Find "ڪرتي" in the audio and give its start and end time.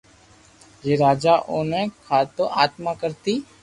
3.01-3.35